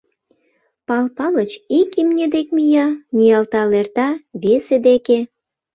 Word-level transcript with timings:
—Пал 0.87 1.05
Палыч 1.17 1.51
ик 1.79 1.89
имне 2.01 2.25
дек 2.33 2.47
мия, 2.55 2.87
ниялтал 3.15 3.69
эрта, 3.79 4.07
весе 4.41 4.77
деке. 4.87 5.19